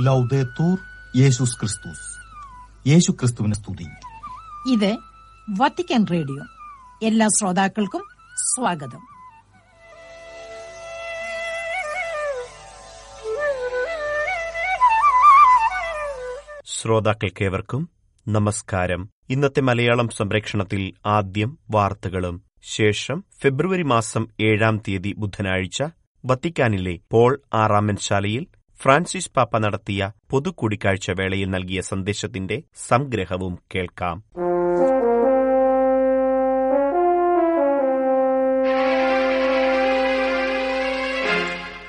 [0.00, 0.78] ലൗദേത്തൂർ
[1.16, 2.20] യേശുസ് ക്രിസ്തുസ്
[2.88, 3.86] യേശു ക്രിസ്തുവിന് സ്തുതി.
[4.72, 4.96] ഇത്
[5.50, 6.44] വത്തിക്കാൻ റേഡിയോ.
[7.06, 8.02] എല്ലാ ശ്രോതാക്കൾക്കും
[8.36, 9.00] സ്വാഗതം.
[16.66, 17.88] ശ്രോതാക്കൾക്കേവർക്കും
[18.28, 19.08] നമസ്കാരം.
[19.30, 25.82] ഇന്നത്തെ മലയാളം സംപ്രേക്ഷണത്തിൽ ആദ്യം വാർത്തകളും ശേഷം ഫെബ്രുവരി മാസം ഏഴാം തീയതി ബുധനാഴ്ച
[26.24, 28.46] വത്തിക്കാനിലെ പോൾ ആറാമൻ ശാലയിൽ
[28.80, 34.24] ഫ്രാൻസിസ് പാപ്പ നടത്തിയ പൊതുകൂടിക്കാഴ്ച വേളയിൽ നൽകിയ സന്ദേശത്തിന്റെ സംഗ്രഹവും കേൾക്കാം.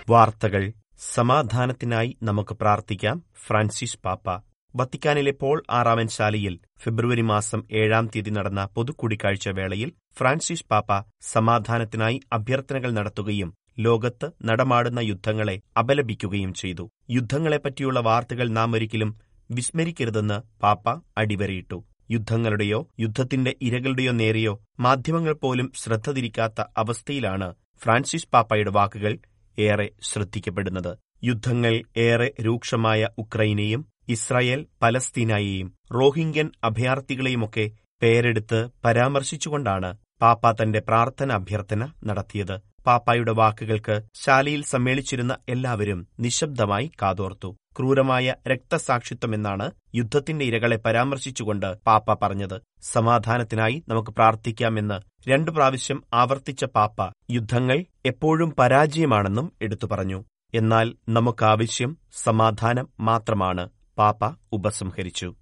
[0.09, 0.71] വാർത്തകൾ
[1.13, 3.23] സമാധാനത്തിനായി നമുക്ക് പ്രാർത്ഥിക്കാം.
[3.47, 4.39] ഫ്രാൻസിസ് പാപ്പ
[4.75, 12.91] വത്തിക്കാനിലെ പോൾ ആറാമൻ ശാലയിൽ ഫെബ്രുവരി മാസം ഏഴാം തീയതി നടന്ന പൊതുകൂടിക്കാഴ്ച വേളയിൽ ഫ്രാൻസിസ് പാപ്പ സമാധാനത്തിനായി അഭ്യർത്ഥനകൾ
[12.91, 16.89] നടത്തുകയും ലോകത്ത് നടമാടുന്ന യുദ്ധങ്ങളെ അപലപിക്കുകയും ചെയ്തു.
[17.09, 19.19] യുദ്ധങ്ങളെപ്പറ്റിയുള്ള വാർത്തകൾ നാം ഒരിക്കലും
[19.51, 21.83] വിസ്മരിക്കരുതെന്ന് പാപ്പ അടിവരയിട്ടു.
[22.11, 29.17] യുദ്ധങ്ങളുടെയോ യുദ്ധത്തിന്റെ ഇരകളുടെയോ നേരെയോ മാധ്യമങ്ങൾ പോലും ശ്രദ്ധ തിരിക്കാത്ത അവസ്ഥയിലാണ് ഫ്രാൻസിസ് പാപ്പയുടെ വാക്കുകൾ
[29.59, 30.97] ഏറെ ശ്രദ്ധിക്കപ്പെടുന്നത്.
[31.23, 42.70] യുദ്ധങ്ങൾ ഏറെ രൂക്ഷമായ ഉക്രൈനെയും ഇസ്രായേൽ പലസ്തീനായെയും റോഹിംഗ്യൻ അഭയാർത്ഥികളെയുമൊക്കെ പേരെടുത്ത് പരാമർശിച്ചുകൊണ്ടാണ് പാപ്പ തന്റെ പ്രാർത്ഥന അഭ്യർത്ഥന നടത്തിയത്.
[42.85, 47.55] പാപ്പായുടെ വാക്കുകൾക്ക് ശാലയിൽ സമ്മേളിച്ചിരുന്ന എല്ലാവരും നിശബ്ദമായി കാതോർത്തു.
[47.77, 52.61] ക്രൂരമായ രക്തസാക്ഷിത്വമെന്നാണ് യുദ്ധത്തിന്റെ ഇരകളെ പരാമർശിച്ചുകൊണ്ട് പാപ്പ പറഞ്ഞത്.
[52.81, 60.23] സമാധാനത്തിനായി നമുക്ക് പ്രാർത്ഥിക്കാമെന്ന് രണ്ടു പ്രാവശ്യം ആവർത്തിച്ച പാപ്പ യുദ്ധങ്ങൾ എപ്പോഴും പരാജയമാണെന്നും എടുത്തു പറഞ്ഞു.
[60.53, 65.35] എന്നാൽ നമുക്കാവശ്യം സമാധാനം മാത്രമാണ് പാപ്പ ഉപസംഹരിച്ചു.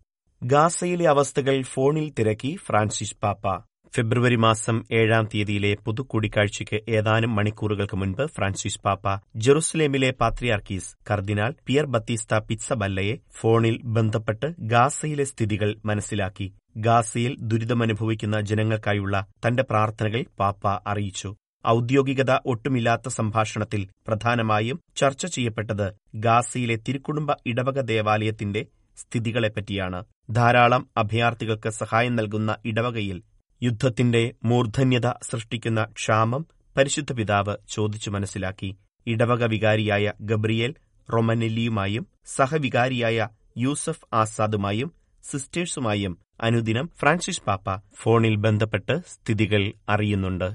[0.43, 3.68] ഗാസയിലെ അവസ്ഥകൾ ഫോണിൽ തിരക്കി ഫ്രാൻസിസ് പാപ്പ.
[3.93, 12.39] ഫെബ്രുവരി മാസം ഏഴാം തീയതിയിലെ പൊതുകൂടിക്കാഴ്ചയ്ക്ക് ഏതാനും മണിക്കൂറുകൾക്ക് മുൻപ് ഫ്രാൻസിസ് പാപ്പ ജെറുസലേമിലെ പാത്രിയാർക്കീസ് കർദിനാൾ പിയർ ബത്തീസ്ത
[12.39, 16.47] പിറ്റ്സബല്ലയെ ഫോണിൽ ബന്ധപ്പെട്ട് ഗാസയിലെ സ്ഥിതികൾ മനസ്സിലാക്കി.
[16.77, 19.15] ഗാസയിൽ ദുരിതമനുഭവിക്കുന്ന ജനങ്ങൾക്കായുള്ള
[19.45, 21.29] തന്റെ പ്രാർത്ഥനകൾ പാപ്പ അറിയിച്ചു.
[21.65, 28.61] ഔദ്യോഗികത ഒട്ടുമില്ലാത്ത സംഭാഷണത്തിൽ പ്രധാനമായും ചർച്ച ചെയ്യപ്പെട്ടത് ഗാസയിലെ തിരുക്കുടുംബ ഇടവക ദേവാലയത്തിന്റെ
[28.97, 29.99] സ്ഥിതികളെപ്പറ്റിയാണ്.
[30.31, 33.17] ധാരാളം അഭയാർത്ഥികൾക്ക് സഹായം നൽകുന്ന ഇടവകയിൽ
[33.61, 36.47] യുദ്ധത്തിന്റെ മൂർധന്യത സൃഷ്ടിക്കുന്ന ക്ഷാമം
[36.77, 38.77] പരിശുദ്ധ പിതാവ് ചോദിച്ചു മനസ്സിലാക്കി.
[39.07, 40.75] ഇടവക വികാരിയായ ഗബ്രിയേൽ
[41.09, 43.27] റൊമനെല്ലിയുമായും സഹവികാരിയായ
[43.57, 44.89] യൂസഫ് ആസാദുമായും
[45.23, 50.49] സിസ്റ്റേഴ്സുമായും അനുദിനം ഫ്രാൻസിസ് പാപ്പ ഫോണിൽ ബന്ധപ്പെട്ട് സ്ഥിതികൾ അറിയുന്നുണ്ട്.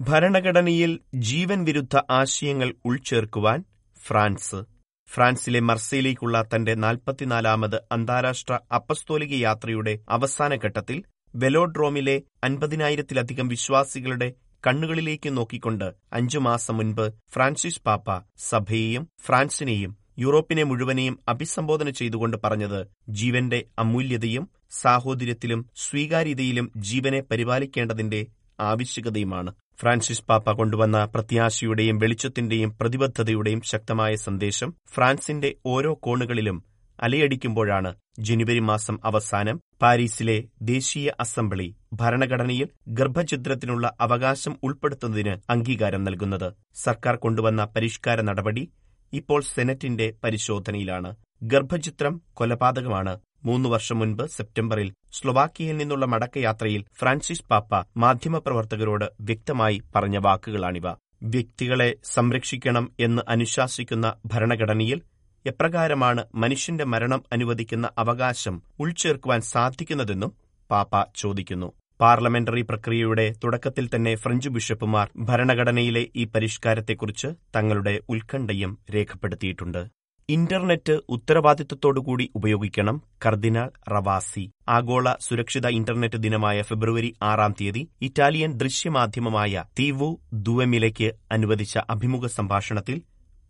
[0.00, 3.64] ഭരണഘടനയിൽ ജീവൻ വിരുദ്ധ ആശയങ്ങൾ ഉൾച്ചേർക്കുവാൻ
[4.06, 4.60] ഫ്രാൻസ്.
[5.08, 10.96] ഫ്രാൻസിലെ മർസയിലേക്കുള്ള തന്റെ നാൽപ്പത്തിനാലാമത് അന്താരാഷ്ട്ര അപ്പസ്തോലിക യാത്രയുടെ അവസാന ഘട്ടത്തിൽ
[11.36, 14.28] വെലോഡ്രോമിലെ അൻപതിനായിരത്തിലധികം വിശ്വാസികളുടെ
[14.64, 18.08] കണ്ണുകളിലേക്ക് നോക്കിക്കൊണ്ട് അഞ്ചു മാസം മുൻപ് ഫ്രാൻസിസ് പാപ്പ
[18.48, 22.80] സഭയെയും ഫ്രാൻസിനെയും യൂറോപ്പിനെ മുഴുവനെയും അഭിസംബോധന ചെയ്തുകൊണ്ട് പറഞ്ഞത്
[23.10, 24.44] ജീവന്റെ അമൂല്യതയും
[24.80, 28.20] സാഹോദര്യത്തിലും സ്വീകാര്യതയിലും ജീവനെ പരിപാലിക്കേണ്ടതിന്റെ
[28.60, 29.50] ആവശ്യകതയുമാണ്.
[29.80, 36.58] ഫ്രാൻസിസ് പാപ്പ കൊണ്ടുവന്ന പ്രത്യാശയുടെയും വെളിച്ചത്തിന്റെയും പ്രതിബദ്ധതയുടെയും ശക്തമായ സന്ദേശം ഫ്രാൻസിന്റെ ഓരോ കോണുകളിലും
[37.02, 46.54] അലയടിക്കുമ്പോഴാണ് ജനുവരി മാസം അവസാനം പാരീസിലെ ദേശീയ അസംബ്ലി ഭരണഘടനയിൽ ഗർഭഛിദ്രത്തിനുള്ള അവകാശം ഉൾപ്പെടുത്തുന്നതിന് അംഗീകാരം നൽകുന്നത്.
[46.74, 48.70] സർക്കാർ കൊണ്ടുവന്ന പരിഷ്കാര നടപടി
[49.12, 51.16] ഇപ്പോൾ സെനറ്റിന്റെ പരിശോധനയിലാണ്.
[51.42, 53.20] ഗർഭചിത്രം കൊലപാതകമാണ്.
[53.44, 60.88] മൂന്നു വർഷം മുൻപ് സെപ്റ്റംബറിൽ സ്ലൊവാക്കിയയിൽ നിന്നുള്ള മടക്കയാത്രയിൽ ഫ്രാൻസിസ് പാപ്പ മാധ്യമപ്രവർത്തകരോട് വ്യക്തമായി പറഞ്ഞ വാക്കുകളാണിവ.
[61.22, 65.02] വ്യക്തികളെ സംരക്ഷിക്കണം എന്ന് അനുശാസിക്കുന്ന ഭരണഘടനയിൽ
[65.46, 70.32] എപ്രകാരമാണ് മനുഷ്യന്റെ മരണം അനുവദിക്കുന്ന അവകാശം ഉൾച്ചേർക്കുവാൻ സാധിക്കുന്നതെന്നും
[70.70, 71.68] പാപ്പ ചോദിക്കുന്നു.
[72.00, 79.82] പാർലമെന്ററി പ്രക്രിയയുടെ തുടക്കത്തിൽ തന്നെ ഫ്രഞ്ച് ബിഷപ്പുമാർ ഭരണഘടനയിലെ ഈ പരിഷ്കാരത്തെക്കുറിച്ച് തങ്ങളുടെ ഉത്കണ്ഠയും രേഖപ്പെടുത്തിയിട്ടുണ്ട്.
[80.28, 82.96] ഇന്റർനെറ്റ് ഉത്തരവാദിത്വത്തോടുകൂടി ഉപയോഗിക്കണം
[83.26, 84.44] കർദിനാൾ റവാസി.
[84.68, 92.98] ആഗോള സുരക്ഷിത ഇന്റർനെറ്റ് ദിനമായ ഫെബ്രുവരി ആറാം തീയതി ഇറ്റാലിയൻ ദൃശ്യമാധ്യമമായ തീവു ദുവമിലയ്ക്ക് അനുവദിച്ച അഭിമുഖ സംഭാഷണത്തിൽ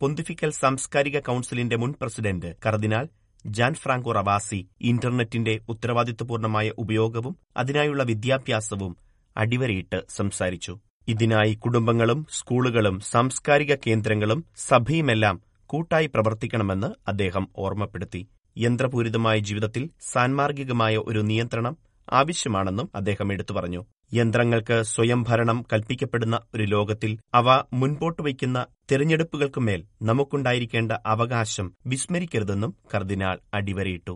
[0.01, 3.05] പൊന്തിഫിക്കൽ സാംസ്കാരിക കൌൺസിലിന്റെ മുൻ പ്രസിഡന്റ് കർദിനാൾ
[3.45, 8.93] ജാൻ ഫ്രാങ്കോ റവാസി ഇന്റർനെറ്റിന്റെ ഉത്തരവാദിത്വപൂർണമായ ഉപയോഗവും അതിനായുള്ള വിദ്യാഭ്യാസവും
[9.35, 10.73] അടിവരയിട്ട് സംസാരിച്ചു.
[11.07, 15.35] ഇതിനായി കുടുംബങ്ങളും സ്കൂളുകളും സാംസ്കാരിക കേന്ദ്രങ്ങളും സഭയുമെല്ലാം
[15.65, 18.21] കൂട്ടായി പ്രവർത്തിക്കണമെന്ന് അദ്ദേഹം ഓർമ്മപ്പെടുത്തി.
[18.57, 21.77] യന്ത്രപൂരിതമായ ജീവിതത്തിൽ സാൻമാർഗികമായ ഒരു നിയന്ത്രണം
[22.11, 23.81] ആവശ്യമാണെന്നും അദ്ദേഹം എടുത്തു പറഞ്ഞു.
[24.11, 28.59] യന്ത്രങ്ങൾക്ക് സ്വയംഭരണം കൽപ്പിക്കപ്പെടുന്ന ഒരു ലോകത്തിൽ അവ മുൻപോട്ട് വയ്ക്കുന്ന
[28.91, 34.15] തിരഞ്ഞെടുപ്പുകൾക്കുമേൽ നമുക്കുണ്ടായിരിക്കേണ്ട അവകാശം വിസ്മരിക്കരുതെന്നും കർദിനാൾ അടിവരയിട്ടു.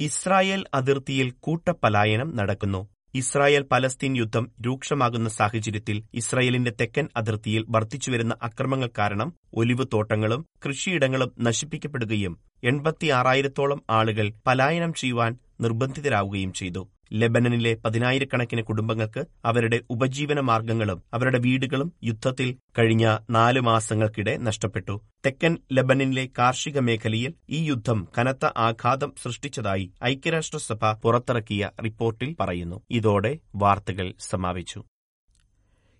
[0.00, 2.80] ഇസ്രായേൽ അതിർത്തിയിൽ കൂട്ടപലായനം നടക്കുന്നു.
[3.14, 12.34] ഇസ്രായേൽ പലസ്തീൻ യുദ്ധം രൂക്ഷമാകുന്ന സാഹചര്യത്തിൽ ഇസ്രായേലിന്റെ തെക്കൻ അതിർത്തിയിൽ വർദ്ധിച്ചുവരുന്ന അക്രമങ്ങൾ കാരണം ഒലിവ് തോട്ടങ്ങളും കൃഷിയിടങ്ങളും നശിപ്പിക്കപ്പെടുകയും
[12.64, 16.82] എൺപത്തിയാറായിരത്തോളം ആളുകൾ പലായനം ചെയ്യുവാൻ നിർബന്ധിതരാവുകയും ചെയ്തു.
[17.12, 25.00] ലെബനനിലെ പതിനായിരക്കണക്കിന് കുടുംബങ്ങൾക്ക് അവരുടെ ഉപജീവന മാർഗങ്ങളും അവരുടെ വീടുകളും യുദ്ധത്തിൽ കഴിഞ്ഞ നാല് മാസങ്ങൾക്കിടെ നഷ്ടപ്പെട്ടു.
[25.26, 32.82] തെക്കൻ ലെബനനിലെ കാർഷിക മേഖലയിൽ ഈ യുദ്ധം കനത്ത ആഘാതം സൃഷ്ടിച്ചതായി ഐക്യരാഷ്ട്രസഭ പുറത്തിറക്കിയ റിപ്പോർട്ടിൽ പറയുന്നു.
[32.90, 34.84] ഇതോടെ വാർത്തകൾ സമാപിച്ചു.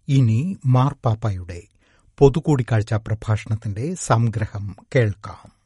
[0.09, 1.63] ഇനി മാർപ്പാപ്പയുടെ
[2.19, 5.59] പൊതുകൂടിക്കാഴ്ച പ്രഭാഷണത്തിന്റെ സംഗ്രഹം കേൾക്കാം.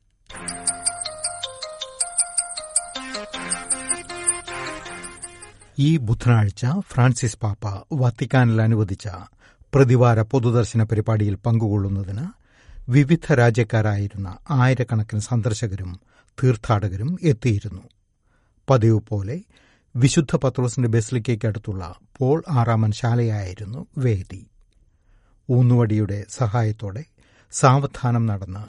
[5.78, 9.08] ഈ ബുധനാഴ്ച ഫ്രാൻസിസ് പാപ്പ വത്തിക്കാനിൽ അനുവദിച്ച
[9.74, 12.26] പ്രതിവാര പൊതുദർശന പരിപാടിയിൽ പങ്കുകൊള്ളുന്നതിന്
[12.88, 16.00] വിവിധ രാജ്യക്കാരായിരുന്ന ആയിരക്കണക്കിന് സന്ദർശകരും
[16.42, 17.82] തീർത്ഥാടകരും എത്തിയിരുന്നു.
[18.70, 19.40] പതിവ് പോലെ
[19.96, 24.46] വിശുദ്ധ പത്രോസിന്റെ ബെസ്ലിക്കടുത്തുള്ള പോൾ ആറാമൻ ശാലയായിരുന്നു വേദി.
[25.50, 27.04] ഊന്നുവടിയുടെ സഹായത്തോടെ
[27.52, 28.64] സാവധാനം നടന്ന്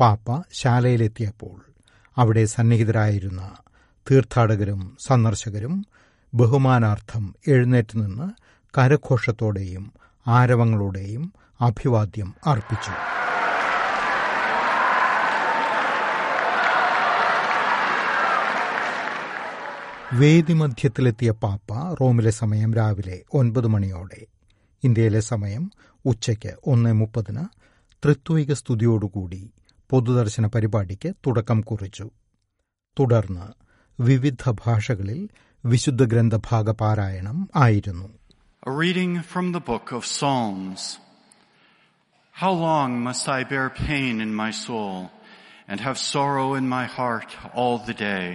[0.00, 1.64] പാപ്പ ശാലയിലെത്തിയപ്പോൾ
[2.18, 3.56] അവിടെ സന്നിഹിതരായിരുന്ന
[4.10, 5.86] തീർത്ഥാടകരും സന്ദർശകരും
[6.34, 8.30] ബഹുമാനാർത്ഥം എഴുന്നേറ്റ് നിന്ന്
[8.78, 9.92] കരഘോഷത്തോടെയും
[10.26, 12.90] ആരവങ്ങളോടെയും അഭിവാദ്യം അർപ്പിച്ചു.
[20.12, 24.26] വേദിമധ്യത്തിലെത്തിയ പാപ്പ റോമിലെ സമയം രാവിലെ ഒൻപത് മണിയോടെ.
[24.84, 25.70] ഇന്ത്യയിലെ സമയം
[26.04, 27.44] ഉച്ചയ്ക്ക് ഒന്ന് മുപ്പതിന്
[28.04, 29.50] ത്രിത്വിക സ്തുതിയോടുകൂടി
[29.90, 32.10] പൊതുദർശന പരിപാടിക്ക് തുടക്കം കുറിച്ചു.
[33.00, 33.52] തുടർന്ന്
[34.02, 35.28] വിവിധ ഭാഷകളിൽ
[35.64, 38.06] വിശുദ്ധ ഗ്രന്ഥഭാഗ പാരായണം ആയിരുന്നു
[38.62, 40.80] A reading from the book of Psalms.
[42.34, 44.96] How long must I bear pain in my soul
[45.68, 48.28] and have sorrow in my heart all the day?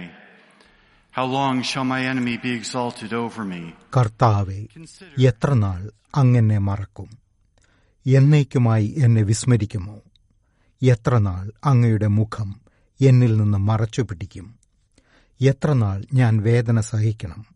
[1.14, 3.62] How long shall my enemy be exalted over me?
[3.96, 4.60] കർത്താവേ
[5.30, 5.80] എത്ര നാൾ
[6.14, 7.08] അങ്ങനെ മറക്കും
[8.06, 9.96] എന്നേക്കുമായി എന്നെ വിസ്മരിക്കുമോ
[10.82, 12.50] എത്ര നാൾ അങ്ങയുടെ മുഖം
[13.00, 14.46] എന്നിൽ നിന്ന് മറച്ചു പിടിക്കും
[15.40, 17.46] എത്ര നാൾ ഞാൻ വേദന സഹിക്കണം?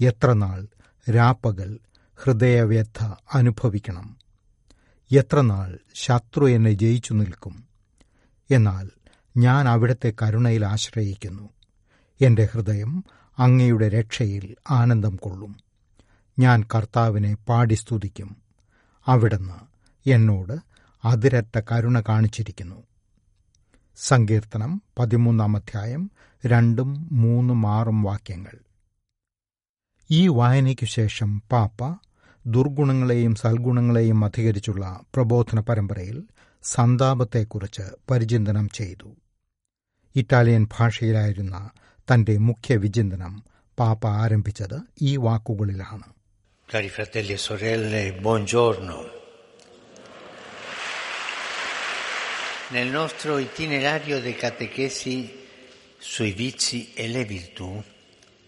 [0.00, 0.66] എത്രനാൾ
[1.10, 1.78] രാപ്പകൽ
[2.16, 3.04] ഹൃദയവ്യഥ
[3.34, 4.16] അനുഭവിക്കണം?
[5.12, 7.64] എത്രനാൾ ശത്രു എന്നെ ജയിച്ചു നിൽക്കും?
[8.50, 8.90] എന്നാൽ
[9.36, 11.48] ഞാൻ അവിടുത്തെ കരുണയിൽ ആശ്രയിക്കുന്നു.
[12.20, 13.04] എന്റെ ഹൃദയം
[13.38, 15.56] അങ്ങയുടെ രക്ഷയിൽ ആനന്ദം കൊള്ളും.
[16.38, 18.36] ഞാൻ കർത്താവിനെ പാടി സ്തുതിക്കും.
[19.06, 19.54] അവിടുന്ന്
[20.10, 20.52] എന്നോട്
[21.04, 22.82] അതിരറ്റ കരുണ കാണിച്ചിരിക്കുന്നു.
[23.96, 26.10] സങ്കീർത്തനം പതിമൂന്നാം അധ്യായം
[26.46, 28.58] രണ്ടും മൂന്നും ആറും വാക്യങ്ങൾ.
[30.10, 31.96] ഈ വായനയ്ക്കു ശേഷം പാപ്പ
[32.46, 36.22] ദുർഗുണങ്ങളെയും സൽഗുണങ്ങളെയും അധികരിച്ചുള്ള പ്രബോധന പരമ്പരയിൽ
[36.62, 39.16] സന്താപത്തെക്കുറിച്ച് പരിചിന്തനം ചെയ്തു.
[40.16, 41.70] ഇറ്റാലിയൻ ഭാഷയിലായിരുന്ന
[42.12, 43.42] തന്റെ മുഖ്യ വിചിന്തനം
[43.78, 46.14] പാപ്പ ആരംഭിച്ചത് ഈ വാക്കുകളിലാണ്.
[46.72, 48.98] Cari fratelli e sorelle, buongiorno.
[52.72, 55.43] Nel nostro itinerario dei catechesi
[56.12, 57.82] sui vizi e le virtù,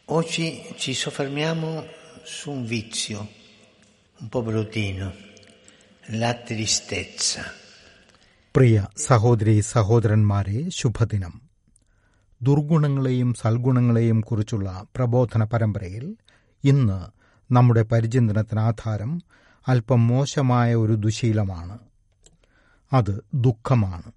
[0.09, 1.83] oggi ci soffermiamo
[2.27, 3.19] su un vizio
[4.23, 5.13] un po' bruttino,
[6.11, 7.43] la tristezza.
[8.57, 11.41] പ്രിയ സഹോദരി സഹോദരന്മാരെ ശുഭദിനം.
[12.43, 16.17] ദുർഗുണങ്ങളെയും സൽഗുണങ്ങളെയും കുറിച്ചുള്ള പ്രബോധന പരമ്പരയിൽ
[16.65, 17.07] ഇന്ന്
[17.53, 19.23] നമ്മുടെ പരിചിന്തനത്തിന് ആധാരം
[19.69, 21.79] അല്പം മോശമായ ഒരു ദുശീലമാണ്.
[22.93, 24.13] അത് ദുഃഖമാണ്.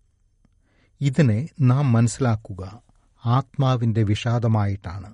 [1.02, 2.89] ഇതിനെ നാം മനസ്സിലാക്കുക.
[3.26, 5.14] ആത്മാവിന്റെ വിഷാദമായിട്ടാണ്.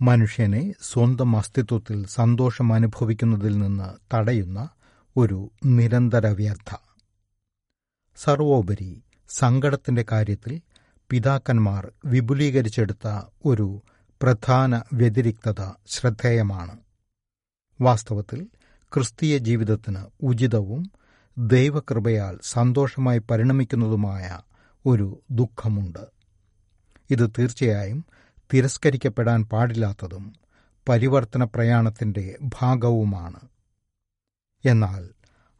[0.00, 4.68] മനുഷ്യനെ സ്വന്തം അസ്തിത്വത്തിൽ സന്തോഷം അനുഭവിക്കുന്നതിൽ നിന്ന് തടയുന്ന
[5.16, 6.76] ഒരു നിരന്തര വ്യർത്ഥ.
[8.16, 10.60] സർവോപരി സങ്കടത്തിന്റെ കാര്യത്തിൽ
[11.10, 13.82] പിതാക്കന്മാർ വിപുലീകരിച്ചെടുത്ത ഒരു
[14.22, 16.78] പ്രധാന വ്യതിരിക്തത ശ്രദ്ധേയമാണ്.
[17.80, 18.46] വാസ്തവത്തിൽ
[18.94, 20.92] ക്രിസ്തീയ ജീവിതത്തിന് ഉചിതവും
[21.38, 24.38] ദൈവകൃപയാൽ സന്തോഷമായി പരിണമിക്കുന്നതുമായ
[24.86, 26.19] ഒരു ദുഃഖമുണ്ട്.
[27.10, 28.04] ഇത് തീർച്ചയായും
[28.54, 30.32] തിരസ്കരിക്കപ്പെടാൻ പാടില്ലാത്തതും
[30.88, 33.40] പരിവർത്തന പ്രയാണത്തിന്റെ ഭാഗവുമാണ്.
[34.64, 35.08] എന്നാൽ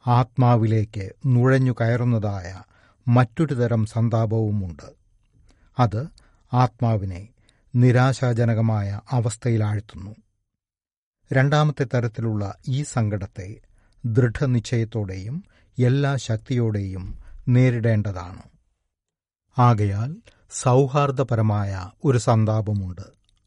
[0.06, 2.62] ആത്മാവിലേക്ക് നുഴഞ്ഞു കയറുന്നതായ
[3.08, 4.94] മറ്റൊരു തരം സന്താപവുമുണ്ട്.
[5.78, 6.06] അത്
[6.52, 7.28] ആത്മാവിനെ
[7.74, 10.14] നിരാശാജനകമായ അവസ്ഥയിലാഴ്ത്തുന്നു.
[11.32, 13.60] രണ്ടാമത്തെ തരത്തിലുള്ള ഈ സങ്കടത്തെ
[14.04, 15.44] ദൃഢനിശ്ചയത്തോടെയും
[15.78, 18.42] എല്ലാ ശക്തിയോടെയും നേരിടേണ്ടതാണ്.
[19.58, 20.16] ആകയാൽ
[20.52, 23.02] സൗഹാർദ്ദപരമായ ഒരു സന്താപമുണ്ട്.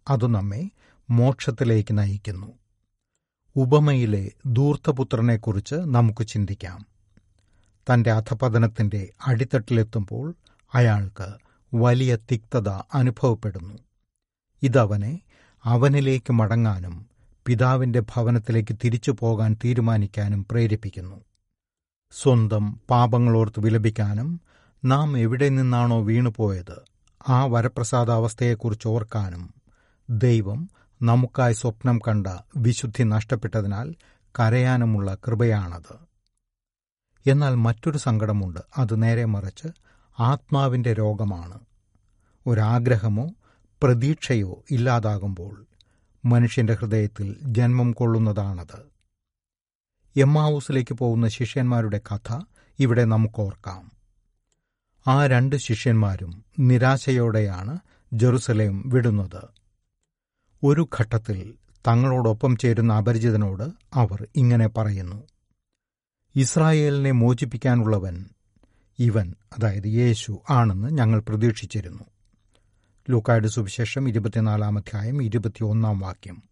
[0.10, 0.70] അത് നമ്മെ
[1.10, 2.48] മോക്ഷത്തിലേക്ക് നയിക്കുന്നു.
[3.56, 6.86] ഉപമയിലെ ധൂർത്തപുത്രനെക്കുറിച്ച് നമുക്ക് ചിന്തിക്കാം.
[7.94, 10.36] തന്റെ അധപതനത്തിന്റെ അടിത്തട്ടിലെത്തുമ്പോൾ
[10.74, 11.34] അയാൾക്ക്
[11.76, 13.74] വലിയ തിക്തത അനുഭവപ്പെടുന്നു.
[14.64, 15.20] ഇതവനെ
[15.64, 17.06] അവനിലേക്ക് മടങ്ങാനും
[17.46, 21.22] പിതാവിന്റെ ഭവനത്തിലേക്ക് തിരിച്ചു പോകാൻ തീരുമാനിക്കാനും പ്രേരിപ്പിക്കുന്നു.
[22.12, 24.42] സ്വന്തം പാപങ്ങളോർത്ത് വിലപിക്കാനും
[24.86, 26.93] നാം എവിടെ നിന്നാണോ വീണുപോയത്
[27.30, 29.54] ആ വരപ്രസാദാവസ്ഥയെക്കുറിച്ച് ഓർക്കാനും
[30.10, 30.70] ദൈവം
[31.02, 32.28] നമുക്കായി സ്വപ്നം കണ്ട
[32.58, 33.96] വിശുദ്ധി നഷ്ടപ്പെട്ടതിനാൽ
[34.40, 35.96] കരയാനുമുള്ള കൃപയാണത്.
[37.30, 38.60] എന്നാൽ മറ്റൊരു സങ്കടമുണ്ട്.
[38.78, 39.68] അത് നേരെ മറിച്ച്
[40.20, 41.60] ആത്മാവിന്റെ രോഗമാണ്.
[42.48, 43.30] ഒരാഗ്രഹമോ
[43.84, 45.66] പ്രതീക്ഷയോ ഇല്ലാതാകുമ്പോൾ
[46.26, 48.94] മനുഷ്യന്റെ ഹൃദയത്തിൽ ജന്മം കൊള്ളുന്നതാണത്.
[50.20, 52.42] എമ്മാവൂസിലേക്ക് പോകുന്ന ശിഷ്യന്മാരുടെ കഥ
[52.80, 54.03] ഇവിടെ നമുക്കോർക്കാം.
[55.08, 57.80] ആ രണ്ട് ശിഷ്യന്മാരും നിരാശയോടെയാണ്
[58.14, 59.42] ജെറുസലേം വിടുന്നത്.
[60.64, 61.54] ഒരു ഘട്ടത്തിൽ
[61.88, 65.24] തങ്ങളോടൊപ്പം ചേരുന്ന അപരിചിതനോട് അവർ ഇങ്ങനെ പറയുന്നു.
[66.36, 68.26] ഇസ്രായേലിനെ മോചിപ്പിക്കാനുള്ളവൻ
[69.00, 72.04] ഇവൻ അതായത് യേശു ആണെന്ന് ഞങ്ങൾ പ്രതീക്ഷിച്ചിരുന്നു.
[73.10, 76.44] ലൂക്കായുടെ സുവിശേഷം ഇരുപത്തിനാലാം അധ്യായം ഇരുപത്തിയൊന്നാം വാക്യം.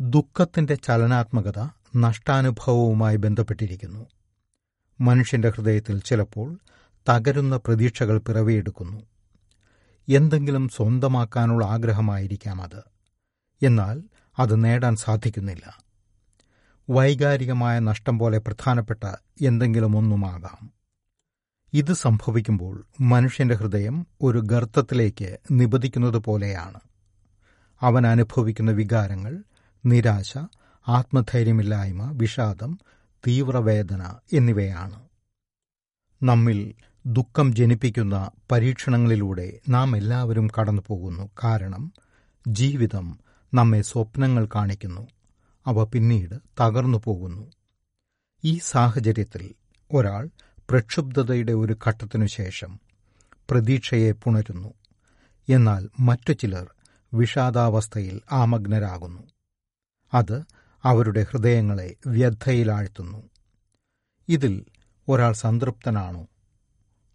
[0.00, 4.06] ദുഃഖത്തിന്റെ ചലനാത്മകത നഷ്ടാനുഭവവുമായി ബന്ധപ്പെട്ടിരിക്കുന്നു.
[5.00, 6.58] മനുഷ്യന്റെ ഹൃദയത്തിൽ ചിലപ്പോൾ
[7.08, 9.02] തകരുന്ന പ്രതീക്ഷകൾ പിറവിയെടുക്കുന്നു
[10.08, 12.82] എന്തെങ്കിലും സ്വന്തമാക്കാനുള്ള ആഗ്രഹമായിരിക്കാം അത്
[13.62, 14.02] എന്നാൽ
[14.38, 15.82] അത് നേടാൻ സാധിക്കുന്നില്ല.
[16.90, 19.04] വൈകാരികമായ നഷ്ടം പോലെ പ്രധാനപ്പെട്ട
[19.42, 20.72] എന്തെങ്കിലും ഒന്നുമാകാം.
[21.72, 26.80] ഇത് സംഭവിക്കുമ്പോൾ മനുഷ്യന്റെ ഹൃദയം ഒരു ഗർത്തത്തിലേക്ക് നിബദിക്കുന്നത് പോലെയാണ്.
[27.80, 29.42] അവൻ അനുഭവിക്കുന്ന വികാരങ്ങൾ
[29.86, 30.38] നിരാശ
[30.88, 32.78] ആത്മധൈര്യമില്ലായ്മ വിഷാദം
[33.26, 35.02] തീവ്രവേദന എന്നിവയാണ്.
[36.22, 36.74] നമ്മിൽ
[37.06, 41.92] ദുഃഖം ജനിപ്പിക്കുന്ന പരീക്ഷണങ്ങളിലൂടെ നാം എല്ലാവരും കടന്നു പോകുന്നു കാരണം
[42.48, 43.18] ജീവിതം
[43.54, 45.08] നമ്മെ സ്വപ്നങ്ങൾ കാണിക്കുന്നു.
[45.66, 47.52] അവ പിന്നീട് തകർന്നു പോകുന്നു.
[48.44, 49.54] ഈ സാഹചര്യത്തിൽ
[49.92, 50.28] ഒരാൾ
[50.70, 52.80] പ്രക്ഷുബ്ധതയുടെ ഒരു ഘട്ടത്തിനു ശേഷം
[53.50, 54.74] പ്രതീക്ഷയെ പുണരുന്നു.
[55.48, 56.74] എന്നാൽ മറ്റു ചിലർ
[57.14, 59.22] വിഷാദാവസ്ഥയിൽ ആമഗ്നരാകുന്നു.
[60.14, 60.42] അത്
[60.84, 63.22] അവരുടെ ഹൃദയങ്ങളെ വ്യഥയിലാഴ്ത്തുന്നു.
[64.28, 64.64] ഇതിൽ
[65.08, 66.26] ഒരാൾ സംതൃപ്തനാണോ?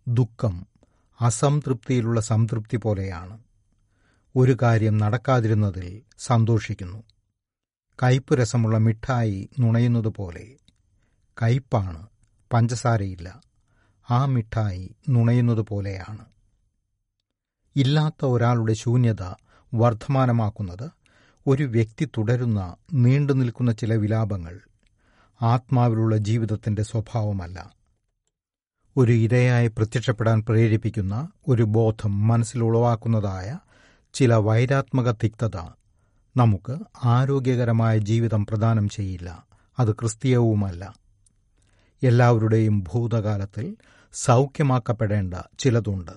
[0.07, 0.67] ദുഃഖം
[1.21, 3.39] അസംതൃപ്തിയിലുള്ള സംതൃപ്തി പോലെയാണ്.
[4.35, 7.03] ഒരു കാര്യം നടക്കാതിരുന്നതിൽ സന്തോഷിക്കുന്നു.
[8.03, 10.55] കയ്പ് രസമുള്ള മിഠായി നുണയുന്നതുപോലെ.
[11.41, 12.07] കയ്പാണ്
[12.53, 13.41] പഞ്ചസാരയില്ല.
[14.11, 16.25] ആ മിഠായി നുണയുന്നത് പോലെയാണ്
[17.75, 19.23] ഇല്ലാത്ത ഒരാളുടെ ശൂന്യത
[19.73, 20.89] വർദ്ധമാനമാക്കുന്നത്
[21.47, 24.59] ഒരു വ്യക്തി തുടരുന്ന നീണ്ടുനിൽക്കുന്ന ചില വിലാപങ്ങൾ
[25.41, 27.74] ആത്മാവിലുള്ള ജീവിതത്തിന്റെ സ്വഭാവമല്ല.
[28.97, 33.59] ഒരു ഇരയായി പ്രത്യക്ഷപ്പെടാൻ പ്രേരിപ്പിക്കുന്ന ഒരു ബോധം മനസ്സിലുളവാക്കുന്നതായ
[34.13, 35.57] ചില വൈരാത്മക തിക്തത
[36.37, 39.45] നമുക്ക് ആരോഗ്യകരമായ ജീവിതം പ്രദാനം ചെയ്യില്ല.
[39.79, 40.95] അത് ക്രിസ്തീയവുമല്ല.
[42.03, 43.75] എല്ലാവരുടെയും ഭൂതകാലത്തിൽ
[44.13, 46.11] സൗഖ്യമാക്കപ്പെടേണ്ട ചിലതുണ്ട്.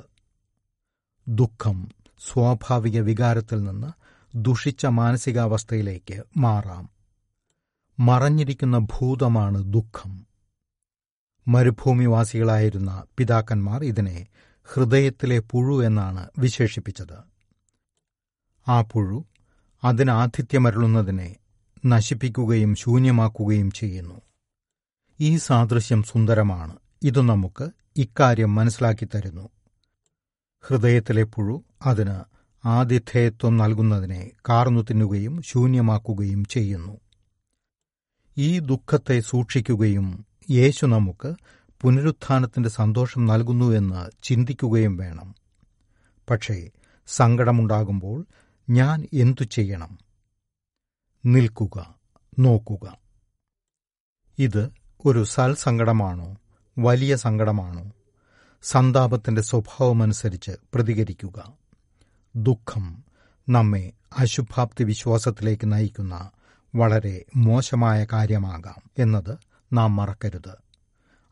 [1.29, 1.89] ദുഃഖം
[2.33, 3.89] സ്വാഭാവിക വികാരത്തിൽ നിന്ന്
[4.35, 6.89] ദുഷിച്ച മാനസികാവസ്ഥയിലേക്ക് മാറാം.
[7.99, 10.28] മറഞ്ഞിരിക്കുന്ന ഭൂതമാണ് ദുഃഖം.
[11.49, 14.26] മരുഭൂമിവാസികളായിരുന്ന പിതാക്കന്മാർ ഇതിനെ
[14.62, 17.17] ഹൃദയത്തിലെ പുഴു എന്നാണ് വിശേഷിപ്പിച്ചത്.
[18.69, 19.26] ആ പുഴു
[19.85, 21.37] അതിനാതിഥ്യമരുളുന്നതിനെ
[21.87, 24.21] നശിപ്പിക്കുകയും ശൂന്യമാക്കുകയും ചെയ്യുന്നു.
[25.21, 26.78] ഈ സാദൃശ്യം സുന്ദരമാണ്.
[27.02, 29.49] ഇത് നമുക്ക് ഇക്കാര്യം മനസ്സിലാക്കി തരുന്നു.
[30.61, 32.21] ഹൃദയത്തിലെ പുഴു അതിന്
[32.64, 36.99] ആതിഥേയത്വം നൽകുന്നതിനെ കാർന്നു തിന്നുകയും ശൂന്യമാക്കുകയും ചെയ്യുന്നു.
[38.37, 41.35] ഈ ദുഃഖത്തെ സൂക്ഷിക്കുകയും യേശു നമുക്ക്
[41.81, 45.35] പുനരുത്ഥാനത്തിന്റെ സന്തോഷം നൽകുന്നുവെന്ന് ചിന്തിക്കുകയും വേണം.
[46.31, 46.71] പക്ഷേ
[47.07, 48.26] സങ്കടമുണ്ടാകുമ്പോൾ
[48.71, 49.99] ഞാൻ എന്തു ചെയ്യണം?
[51.26, 51.95] നിൽക്കുക
[52.38, 52.99] നോക്കുക.
[54.38, 54.71] ഇത്
[55.05, 56.37] ഒരു സൽസങ്കടമാണോ
[56.78, 57.93] വലിയ സങ്കടമാണോ?
[58.62, 61.52] സന്താപത്തിന്റെ സ്വഭാവമനുസരിച്ച് പ്രതികരിക്കുക.
[62.37, 63.05] ദുഃഖം
[63.49, 66.31] നമ്മെ അശുഭാപ്തി വിശ്വാസത്തിലേക്ക് നയിക്കുന്ന
[66.75, 69.38] വളരെ മോശമായ കാര്യമാകാം എന്നത്
[69.71, 70.55] നാം മറക്കരുത്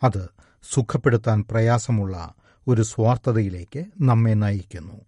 [0.02, 0.22] അത്
[0.64, 2.16] സുഖപ്പെടുത്താൻ പ്രയാസമുള്ള
[2.66, 4.98] ഒരു സ്വാർത്ഥതയിലേക്ക് നമ്മെ നയിക്കുന്നു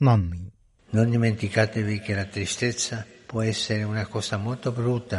[0.00, 0.44] നന്ദി
[0.90, 2.96] Non dimenticatevi che la tristezza
[3.26, 5.18] può essere una cosa molto brutta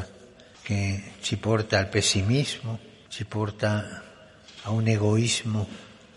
[0.63, 0.79] che
[1.22, 2.72] ci porta al pessimismo,
[3.08, 3.69] ci porta
[4.63, 5.62] a un egoismo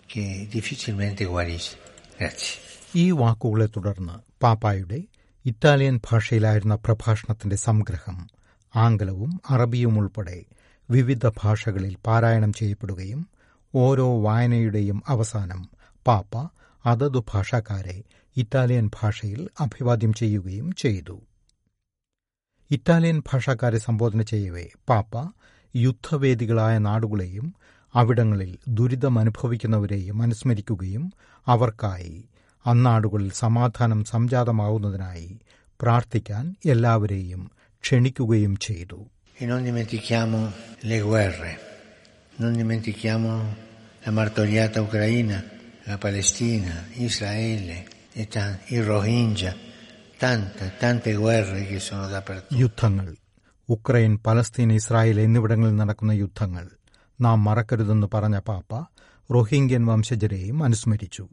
[0.07, 1.73] che difficilmente guarisce.
[2.19, 2.53] Grazie.
[2.95, 4.99] ഈ വാക്കുകളെ തുടർന്ന് പാപ്പായുടെ
[5.45, 8.17] ഇറ്റാലിയൻ ഭാഷയിലായിരുന്ന പ്രഭാഷണത്തിന്റെ സംഗ്രഹം
[8.73, 10.37] ആംഗലവും അറബിയും ഉൾപ്പെടെ
[10.89, 13.21] വിവിധ ഭാഷകളിൽ പാരായണം ചെയ്യപ്പെടുകയും
[13.75, 15.61] ഓരോ വായനയുടെയും അവസാനം
[16.07, 16.33] പാപ്പ
[16.85, 18.03] അതതു ഭാഷക്കാരെ
[18.37, 21.17] ഇറ്റാലിയൻ ഭാഷയിൽ അഭിവാദ്യം ചെയ്യുകയും ചെയ്തു.
[22.71, 25.13] ഇറ്റാലിയൻ ഭാഷക്കാരെ സംബോധന ചെയ്യവേ പാപ്പ
[25.75, 27.47] യുദ്ധവേദികളായ നാടുകളെയും
[27.95, 31.03] അവിടങ്ങളിൽ ദുരിതമനുഭവിക്കുന്നവരെയും അനുസ്മരിക്കുകയും
[31.47, 32.15] അവർക്കായി
[32.65, 35.39] അന്നാടുകളിൽ സമാധാനം സംജാതമാവുന്നതിനായി
[35.79, 37.41] പ്രാർത്ഥിക്കാൻ എല്ലാവരെയും
[37.83, 38.99] ക്ഷണിക്കുകയും ചെയ്തു.
[39.41, 40.39] E non dimentichiamo
[40.81, 41.51] le guerre,
[42.41, 43.31] non dimentichiamo
[44.05, 45.39] la martoriata Ucraina,
[45.87, 47.77] la Palestina, Israele,
[48.17, 48.27] e
[48.71, 49.53] i Rohingya,
[50.23, 52.59] tante, tante guerre che sono dappertutto.
[52.59, 53.15] യുദ്ധങ്ങൾ.
[53.69, 56.69] ഉക്രൈൻ പലസ്തീൻ ഇസ്രായേൽ എന്നിവിടങ്ങളിൽ നടക്കുന്ന യുദ്ധങ്ങൾ.
[57.21, 58.85] നാം മറക്കരുതെന്ന് പറഞ്ഞ പാപ്പ
[59.33, 61.27] റോഹിംഗ്യൻ വംശജരെയും അനുസ്മരിച്ചു.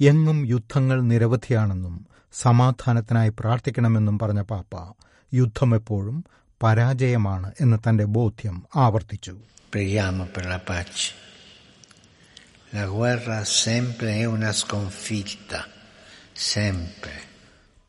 [0.00, 4.94] എങ്ങും യുദ്ധങ്ങൾ നിരവധിയാണെന്നും സമാധാനത്തിനായി പ്രാർത്ഥിക്കണമെന്നും പറഞ്ഞ പാപ്പ
[5.34, 6.24] യുദ്ധം എപ്പോഴും
[6.62, 9.34] പരാജയമാണ് എന്ന് തന്റെ ബോധ്യം ആവർത്തിച്ചു.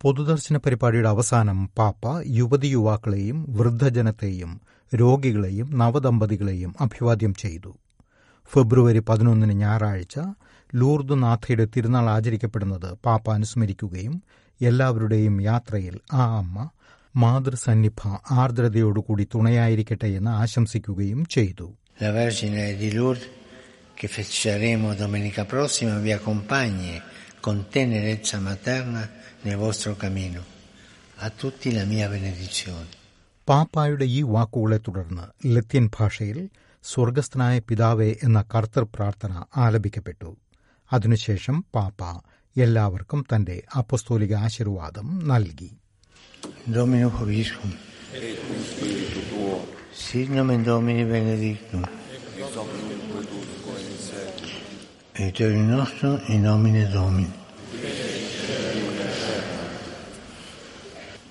[0.02, 4.62] പൊതുദർശന പരിപാടിയുടെ അവസാനം പാപ്പ യുവതി യുവാക്കളെയും വൃദ്ധജനത്തെയും
[4.96, 7.78] രോഗികളെയും നവദമ്പതികളെയും അഭിവാദ്യം ചെയ്തു.
[8.54, 10.20] ഫെബ്രുവരി പതിനൊന്നിന് ഞായറാഴ്ച
[10.76, 14.24] ലൂർദ് നാഥയുടെ തിരുനാൾ ആചരിക്കപ്പെടുന്നത് പാപ്പ അനുസ്മരിക്കുകയും
[14.62, 16.70] എല്ലാവരുടെയും യാത്രയിൽ ആ അമ്മ
[17.16, 18.02] മാതൃസന്നിഭ
[18.42, 21.68] ആർദ്രതയോടുകൂടി തുണയായിരിക്കട്ടെ എന്ന് ആശംസിക്കുകയും ചെയ്തു
[22.00, 23.26] La Vergine di Lourdes
[23.94, 26.92] che festeggeremo domenica prossima vi accompagni
[27.40, 29.02] con tenerezza materna
[29.42, 30.42] nel vostro cammino.
[31.18, 32.90] A tutti la mia benedizione.
[33.48, 35.24] പാപ്പായുടെ ഈ വാക്കുകളെ തുടർന്ന്
[35.54, 36.40] ലത്തീൻ ഭാഷയിൽ
[36.84, 40.32] സ്വർഗസ്ഥനായ പിതാവേ എന്ന കർത്തർ പ്രാർത്ഥന ആലപിക്കപ്പെട്ടു
[40.92, 42.02] അതിനുശേഷം പാപ്പ
[42.56, 45.72] എല്ലാവർക്കും തന്റെ അപ്പസ്തോലിക ആശീർവാദം നൽകി
[46.69, 47.73] Domino Hoviscum.
[49.93, 51.85] Sit nomen Domini benedictum.
[55.15, 57.33] Aiuterium nostrum in nomine Domini.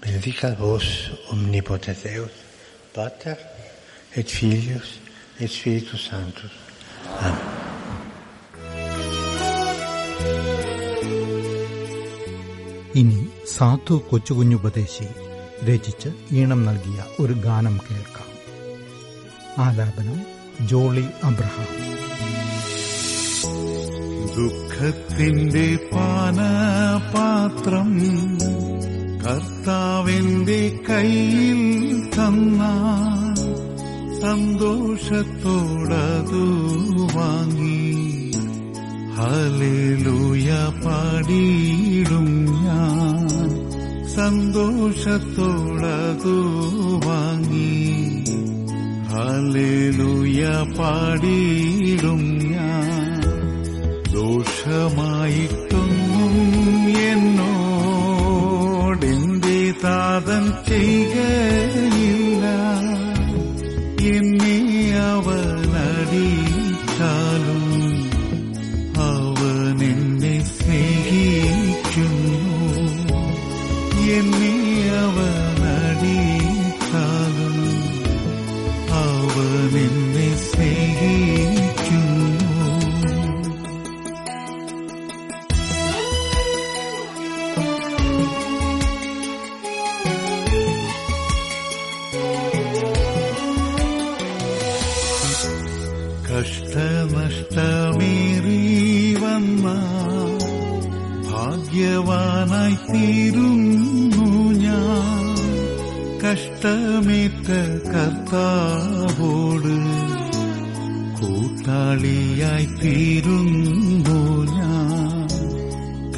[0.02, 2.32] Benedicat vos omnipotens Deus,
[2.94, 3.38] Pater
[4.16, 5.00] et Filius
[5.40, 6.52] et Spiritus Sanctus.
[7.20, 7.64] Amen.
[13.02, 15.08] ഇനി സാധു കൊച്ചുകുഞ്ഞുപദേശി
[15.65, 18.29] രചിച്ച് ഈണം നൽകിയ ഒരു ഗാനം കേൾക്കാം.
[19.65, 20.21] ആലാപനം
[20.69, 21.67] ജോളി അബ്രഹാം.
[24.37, 27.91] ദുഃഖത്തിന്റെ പാനപാത്രം
[29.25, 32.63] കർത്താവിന്റെ കയ്യിൽ തന്ന
[34.21, 36.47] സന്തോഷത്തോടതു
[37.19, 38.33] വാങ്ങി.
[39.17, 40.51] ഹലേലൂയ
[40.85, 42.38] പാടിയിടും
[44.19, 46.37] സന്തോഷത്തോടതു
[47.07, 47.75] വാങ്ങി.
[49.07, 53.21] ഹലേലൂയ പാടിയിടും ഞാൻ.
[54.13, 56.37] ദോഷമായിട്ടൊന്നും
[57.01, 61.98] എന്നോടെന്റെ താതൻ ചെയ്യുകയില്ല
[79.69, 79.95] അവൻ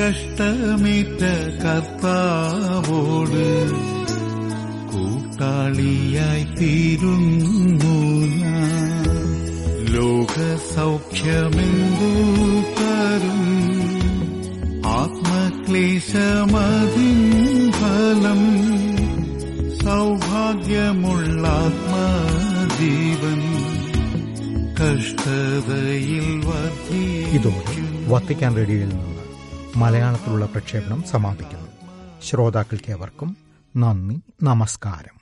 [0.00, 1.22] കഷ്ടമേറ്റ
[1.62, 3.46] കർത്താവോട്
[4.92, 7.96] കൂട്ടാളിയായി തീരുന്നു
[9.92, 10.34] ലോക
[10.76, 12.10] സൗഖ്യമെന്തു
[12.78, 13.42] തരും?
[14.86, 15.70] ആത്മക്ലേശമതിൻ
[17.72, 18.42] ഫലം.
[19.84, 23.40] സൗഭാഗ്യമുള്ള ആത്മജീവൻ
[24.74, 26.28] കഷ്ടതയിൽ
[27.36, 27.76] ഇതോടെ
[28.08, 29.19] വത്തിക്കാൻ റേഡിയോയിൽ നിന്ന്
[29.76, 31.70] മലയാളത്തിലുള്ള പ്രക്ഷേപണം സമാപിക്കുന്നു.
[32.22, 33.36] ശ്രോതാക്കൾക്കേവർക്കും
[33.76, 35.19] നന്ദി നമസ്കാരം.